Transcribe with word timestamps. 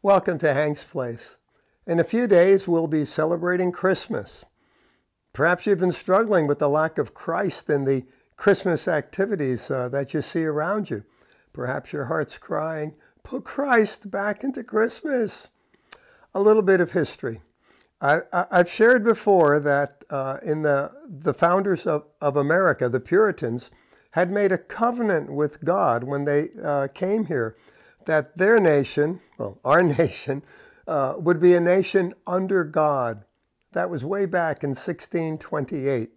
Welcome 0.00 0.38
to 0.38 0.54
Hank's 0.54 0.84
Place. 0.84 1.30
In 1.84 1.98
a 1.98 2.04
few 2.04 2.28
days, 2.28 2.68
we'll 2.68 2.86
be 2.86 3.04
celebrating 3.04 3.72
Christmas. 3.72 4.44
Perhaps 5.32 5.66
you've 5.66 5.80
been 5.80 5.90
struggling 5.90 6.46
with 6.46 6.60
the 6.60 6.68
lack 6.68 6.98
of 6.98 7.14
Christ 7.14 7.68
in 7.68 7.84
the 7.84 8.06
Christmas 8.36 8.86
activities 8.86 9.72
uh, 9.72 9.88
that 9.88 10.14
you 10.14 10.22
see 10.22 10.44
around 10.44 10.88
you. 10.88 11.02
Perhaps 11.52 11.92
your 11.92 12.04
heart's 12.04 12.38
crying, 12.38 12.94
put 13.24 13.42
Christ 13.42 14.08
back 14.08 14.44
into 14.44 14.62
Christmas. 14.62 15.48
A 16.32 16.40
little 16.40 16.62
bit 16.62 16.80
of 16.80 16.92
history. 16.92 17.40
I, 18.00 18.20
have 18.52 18.70
shared 18.70 19.02
before 19.02 19.58
that 19.58 20.04
uh, 20.10 20.38
in 20.44 20.62
the, 20.62 20.92
the 21.08 21.34
founders 21.34 21.86
of, 21.86 22.04
of 22.20 22.36
America, 22.36 22.88
the 22.88 23.00
Puritans, 23.00 23.68
had 24.12 24.30
made 24.30 24.52
a 24.52 24.58
covenant 24.58 25.32
with 25.32 25.64
God 25.64 26.04
when 26.04 26.24
they 26.24 26.50
uh, 26.62 26.86
came 26.94 27.26
here 27.26 27.56
that 28.08 28.38
their 28.38 28.58
nation, 28.58 29.20
well, 29.36 29.58
our 29.64 29.82
nation, 29.82 30.42
uh, 30.88 31.14
would 31.18 31.38
be 31.40 31.54
a 31.54 31.60
nation 31.60 32.14
under 32.26 32.64
God. 32.64 33.24
That 33.72 33.90
was 33.90 34.02
way 34.02 34.24
back 34.24 34.64
in 34.64 34.70
1628. 34.70 36.10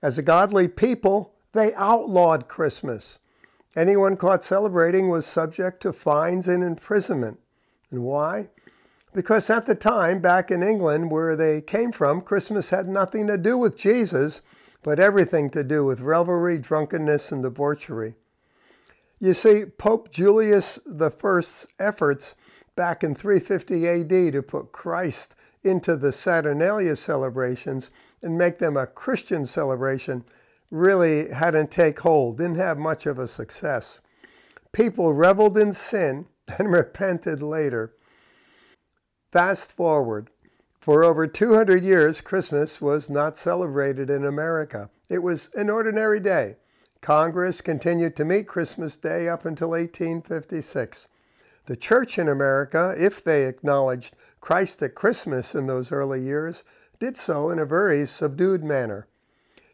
As 0.00 0.16
a 0.16 0.22
godly 0.22 0.68
people, 0.68 1.34
they 1.52 1.74
outlawed 1.74 2.46
Christmas. 2.46 3.18
Anyone 3.74 4.16
caught 4.16 4.44
celebrating 4.44 5.10
was 5.10 5.26
subject 5.26 5.82
to 5.82 5.92
fines 5.92 6.46
and 6.46 6.62
imprisonment. 6.62 7.40
And 7.90 8.04
why? 8.04 8.48
Because 9.12 9.50
at 9.50 9.66
the 9.66 9.74
time, 9.74 10.20
back 10.20 10.52
in 10.52 10.62
England, 10.62 11.10
where 11.10 11.34
they 11.34 11.60
came 11.60 11.90
from, 11.90 12.20
Christmas 12.20 12.70
had 12.70 12.88
nothing 12.88 13.26
to 13.26 13.36
do 13.36 13.58
with 13.58 13.76
Jesus, 13.76 14.42
but 14.84 15.00
everything 15.00 15.50
to 15.50 15.64
do 15.64 15.84
with 15.84 16.00
revelry, 16.00 16.56
drunkenness, 16.56 17.32
and 17.32 17.42
debauchery. 17.42 18.14
You 19.18 19.32
see, 19.32 19.64
Pope 19.64 20.10
Julius 20.10 20.78
I's 20.86 21.66
efforts 21.78 22.34
back 22.74 23.02
in 23.02 23.14
350 23.14 23.88
AD 23.88 24.32
to 24.32 24.42
put 24.42 24.72
Christ 24.72 25.34
into 25.64 25.96
the 25.96 26.12
Saturnalia 26.12 26.96
celebrations 26.96 27.90
and 28.22 28.36
make 28.36 28.58
them 28.58 28.76
a 28.76 28.86
Christian 28.86 29.46
celebration 29.46 30.24
really 30.70 31.30
hadn't 31.30 31.70
take 31.70 32.00
hold, 32.00 32.38
didn't 32.38 32.56
have 32.56 32.78
much 32.78 33.06
of 33.06 33.18
a 33.18 33.28
success. 33.28 34.00
People 34.72 35.14
reveled 35.14 35.56
in 35.56 35.72
sin 35.72 36.26
and 36.58 36.70
repented 36.70 37.42
later. 37.42 37.94
Fast 39.32 39.72
forward. 39.72 40.30
For 40.78 41.02
over 41.02 41.26
200 41.26 41.82
years, 41.82 42.20
Christmas 42.20 42.80
was 42.80 43.10
not 43.10 43.36
celebrated 43.36 44.08
in 44.08 44.24
America. 44.24 44.90
It 45.08 45.18
was 45.18 45.50
an 45.54 45.68
ordinary 45.68 46.20
day. 46.20 46.56
Congress 47.06 47.60
continued 47.60 48.16
to 48.16 48.24
meet 48.24 48.48
Christmas 48.48 48.96
Day 48.96 49.28
up 49.28 49.44
until 49.44 49.68
1856. 49.68 51.06
The 51.66 51.76
church 51.76 52.18
in 52.18 52.28
America, 52.28 52.96
if 52.98 53.22
they 53.22 53.44
acknowledged 53.44 54.16
Christ 54.40 54.82
at 54.82 54.96
Christmas 54.96 55.54
in 55.54 55.68
those 55.68 55.92
early 55.92 56.20
years, 56.20 56.64
did 56.98 57.16
so 57.16 57.48
in 57.48 57.60
a 57.60 57.64
very 57.64 58.08
subdued 58.08 58.64
manner. 58.64 59.06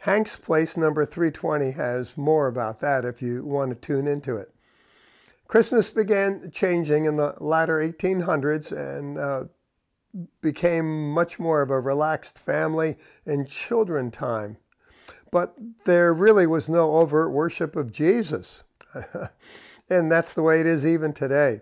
Hank's 0.00 0.36
Place 0.36 0.76
number 0.76 1.06
320 1.06 1.70
has 1.70 2.14
more 2.14 2.46
about 2.46 2.80
that 2.80 3.06
if 3.06 3.22
you 3.22 3.42
want 3.42 3.70
to 3.70 3.86
tune 3.86 4.06
into 4.06 4.36
it. 4.36 4.54
Christmas 5.48 5.88
began 5.88 6.50
changing 6.54 7.06
in 7.06 7.16
the 7.16 7.36
latter 7.40 7.78
1800s 7.78 8.70
and 8.70 9.16
uh, 9.16 9.44
became 10.42 11.10
much 11.10 11.38
more 11.38 11.62
of 11.62 11.70
a 11.70 11.80
relaxed 11.80 12.38
family 12.38 12.98
and 13.24 13.48
children 13.48 14.10
time. 14.10 14.58
But 15.34 15.56
there 15.84 16.14
really 16.14 16.46
was 16.46 16.68
no 16.68 16.92
overt 16.92 17.32
worship 17.32 17.74
of 17.74 17.90
Jesus. 17.90 18.62
and 19.90 20.12
that's 20.12 20.32
the 20.32 20.44
way 20.44 20.60
it 20.60 20.66
is 20.66 20.86
even 20.86 21.12
today. 21.12 21.60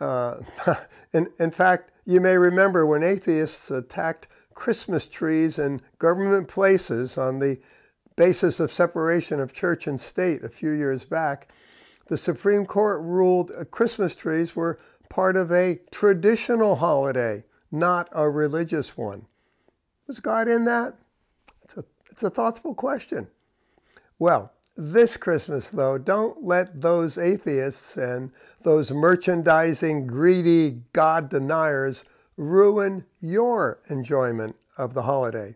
Uh, 0.00 0.38
in, 1.12 1.28
in 1.38 1.52
fact, 1.52 1.92
you 2.04 2.20
may 2.20 2.36
remember 2.36 2.84
when 2.84 3.04
atheists 3.04 3.70
attacked 3.70 4.26
Christmas 4.54 5.06
trees 5.06 5.60
in 5.60 5.80
government 6.00 6.48
places 6.48 7.16
on 7.16 7.38
the 7.38 7.60
basis 8.16 8.58
of 8.58 8.72
separation 8.72 9.38
of 9.38 9.52
church 9.52 9.86
and 9.86 10.00
state 10.00 10.42
a 10.42 10.48
few 10.48 10.72
years 10.72 11.04
back, 11.04 11.52
the 12.08 12.18
Supreme 12.18 12.66
Court 12.66 13.00
ruled 13.00 13.52
Christmas 13.70 14.16
trees 14.16 14.56
were 14.56 14.80
part 15.08 15.36
of 15.36 15.52
a 15.52 15.78
traditional 15.92 16.74
holiday, 16.74 17.44
not 17.70 18.08
a 18.10 18.28
religious 18.28 18.96
one. 18.96 19.26
Was 20.08 20.18
God 20.18 20.48
in 20.48 20.64
that? 20.64 20.96
It's 21.62 21.76
a 21.76 21.84
it's 22.10 22.22
a 22.22 22.30
thoughtful 22.30 22.74
question. 22.74 23.28
Well, 24.18 24.52
this 24.76 25.16
Christmas, 25.16 25.68
though, 25.68 25.98
don't 25.98 26.44
let 26.44 26.80
those 26.80 27.16
atheists 27.16 27.96
and 27.96 28.32
those 28.62 28.90
merchandising, 28.90 30.06
greedy 30.06 30.82
God 30.92 31.28
deniers 31.28 32.04
ruin 32.36 33.04
your 33.20 33.78
enjoyment 33.88 34.56
of 34.76 34.94
the 34.94 35.02
holiday. 35.02 35.54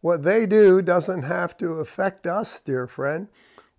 What 0.00 0.24
they 0.24 0.46
do 0.46 0.82
doesn't 0.82 1.22
have 1.22 1.56
to 1.58 1.74
affect 1.74 2.26
us, 2.26 2.60
dear 2.60 2.86
friend. 2.86 3.28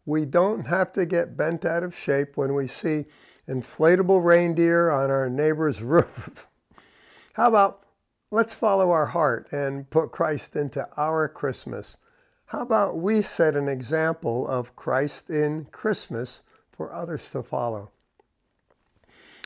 We 0.06 0.26
don't 0.26 0.66
have 0.66 0.92
to 0.94 1.06
get 1.06 1.38
bent 1.38 1.66
out 1.66 1.84
of 1.84 1.96
shape 1.96 2.36
when 2.36 2.54
we 2.54 2.68
see 2.68 3.06
inflatable 3.48 4.24
reindeer 4.24 4.90
on 4.90 5.10
our 5.12 5.30
neighbor's 5.30 5.82
roof. 5.84 6.48
How 7.34 7.48
about 7.48 7.84
let's 8.32 8.54
follow 8.54 8.92
our 8.92 9.08
heart 9.08 9.48
and 9.52 9.90
put 9.90 10.12
Christ 10.12 10.56
into 10.56 10.88
our 10.98 11.28
Christmas? 11.28 11.98
How 12.48 12.62
about 12.62 12.98
we 12.98 13.22
set 13.22 13.56
an 13.56 13.68
example 13.68 14.48
of 14.48 14.76
Christ 14.76 15.30
in 15.30 15.66
Christmas 15.72 16.42
for 16.72 16.94
others 16.94 17.30
to 17.32 17.44
follow? 17.44 17.92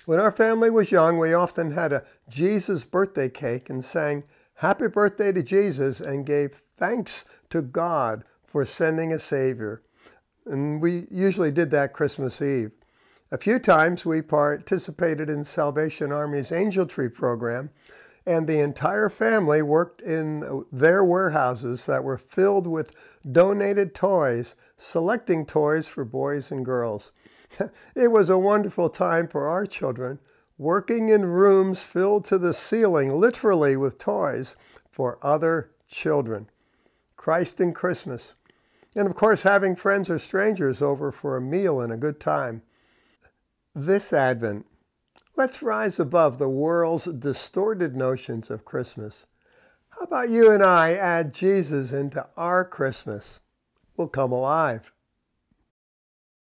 When 0.05 0.19
our 0.19 0.31
family 0.31 0.69
was 0.69 0.91
young, 0.91 1.17
we 1.17 1.33
often 1.33 1.71
had 1.71 1.93
a 1.93 2.03
Jesus 2.29 2.83
birthday 2.83 3.29
cake 3.29 3.69
and 3.69 3.83
sang 3.83 4.23
happy 4.55 4.87
birthday 4.87 5.31
to 5.31 5.41
Jesus 5.41 5.99
and 5.99 6.25
gave 6.25 6.61
thanks 6.77 7.23
to 7.49 7.61
God 7.61 8.23
for 8.45 8.65
sending 8.65 9.13
a 9.13 9.19
Savior. 9.19 9.81
And 10.45 10.81
we 10.81 11.07
usually 11.09 11.51
did 11.51 11.71
that 11.71 11.93
Christmas 11.93 12.41
Eve. 12.41 12.71
A 13.31 13.37
few 13.37 13.59
times 13.59 14.05
we 14.05 14.21
participated 14.21 15.29
in 15.29 15.43
Salvation 15.43 16.11
Army's 16.11 16.51
Angel 16.51 16.85
Tree 16.85 17.07
program, 17.07 17.69
and 18.25 18.47
the 18.47 18.59
entire 18.59 19.09
family 19.09 19.61
worked 19.61 20.01
in 20.01 20.65
their 20.71 21.03
warehouses 21.03 21.85
that 21.85 22.03
were 22.03 22.17
filled 22.17 22.67
with 22.67 22.93
donated 23.29 23.93
toys, 23.93 24.55
selecting 24.77 25.45
toys 25.45 25.87
for 25.87 26.05
boys 26.05 26.51
and 26.51 26.65
girls. 26.65 27.11
it 27.95 28.07
was 28.07 28.29
a 28.29 28.37
wonderful 28.37 28.89
time 28.89 29.27
for 29.27 29.47
our 29.47 29.65
children, 29.65 30.19
working 30.57 31.09
in 31.09 31.25
rooms 31.25 31.79
filled 31.79 32.25
to 32.25 32.37
the 32.37 32.53
ceiling, 32.53 33.19
literally 33.19 33.75
with 33.75 33.97
toys 33.97 34.55
for 34.89 35.19
other 35.21 35.71
children. 35.87 36.49
Christ 37.17 37.59
in 37.59 37.73
Christmas. 37.73 38.33
And 38.95 39.07
of 39.07 39.15
course, 39.15 39.43
having 39.43 39.75
friends 39.75 40.09
or 40.09 40.19
strangers 40.19 40.81
over 40.81 41.11
for 41.11 41.35
a 41.35 41.41
meal 41.41 41.81
and 41.81 41.91
a 41.91 41.97
good 41.97 42.19
time. 42.19 42.61
This 43.73 44.13
Advent, 44.13 44.65
Let's 45.35 45.63
rise 45.63 45.99
above 45.99 46.37
the 46.37 46.49
world's 46.49 47.05
distorted 47.05 47.95
notions 47.95 48.51
of 48.51 48.65
Christmas. 48.65 49.25
How 49.89 50.01
about 50.01 50.29
you 50.29 50.51
and 50.51 50.61
I 50.61 50.93
add 50.93 51.33
Jesus 51.33 51.91
into 51.91 52.27
our 52.37 52.63
Christmas? 52.63 53.39
We'll 53.97 54.09
come 54.09 54.31
alive. 54.31 54.91